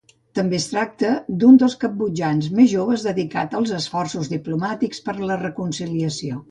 També 0.37 0.55
es 0.59 0.63
tracta 0.69 1.11
d'un 1.43 1.59
dels 1.63 1.75
cambodjans 1.83 2.49
més 2.61 2.73
joves 2.73 3.07
dedicat 3.11 3.57
als 3.61 3.77
esforços 3.83 4.35
diplomàtics 4.37 5.09
per 5.09 5.21
la 5.33 5.41
reconciliació. 5.49 6.39